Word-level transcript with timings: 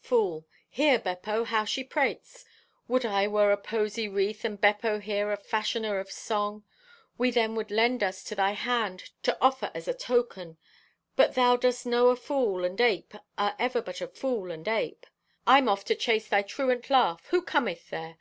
(Fool) 0.00 0.46
"Hear, 0.70 0.98
Beppo, 0.98 1.44
how 1.44 1.66
she 1.66 1.84
prates! 1.84 2.46
Would 2.88 3.04
I 3.04 3.28
were 3.28 3.52
a 3.52 3.58
posey 3.58 4.08
wreath 4.08 4.42
and 4.42 4.58
Beppo 4.58 4.98
here 4.98 5.30
a 5.30 5.36
fashioner 5.36 5.98
of 6.00 6.10
song. 6.10 6.64
We 7.18 7.30
then 7.30 7.54
would 7.56 7.70
lend 7.70 8.02
us 8.02 8.24
to 8.24 8.34
thy 8.34 8.52
hand 8.52 9.10
to 9.24 9.36
offer 9.42 9.70
as 9.74 9.86
a 9.86 9.92
token. 9.92 10.56
But 11.16 11.34
thou 11.34 11.56
dost 11.56 11.84
know 11.84 12.06
a 12.08 12.16
fool 12.16 12.64
and 12.64 12.80
ape 12.80 13.12
are 13.36 13.54
ever 13.58 13.82
but 13.82 14.00
a 14.00 14.08
fool 14.08 14.50
and 14.50 14.66
ape. 14.66 15.04
I'm 15.46 15.68
off 15.68 15.84
to 15.84 15.94
chase 15.94 16.28
thy 16.28 16.40
truant 16.40 16.88
laugh. 16.88 17.26
Who 17.26 17.42
cometh 17.42 17.90
there? 17.90 18.16